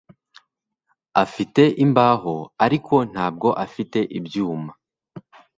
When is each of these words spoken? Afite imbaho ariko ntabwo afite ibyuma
Afite 1.23 1.61
imbaho 1.85 2.35
ariko 2.65 2.95
ntabwo 3.11 3.47
afite 3.65 3.99
ibyuma 4.17 4.71